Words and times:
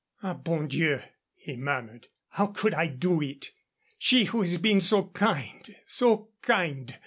"Ah, 0.23 0.33
bon 0.33 0.67
Dieu!" 0.67 0.99
he 1.35 1.55
murmured; 1.55 2.07
"how 2.29 2.47
could 2.47 2.73
I 2.73 2.87
do 2.87 3.21
it! 3.21 3.51
She 3.99 4.23
who 4.25 4.41
has 4.41 4.57
been 4.57 4.81
so 4.81 5.03
kind 5.09 5.75
so 5.85 6.29
kind." 6.41 6.97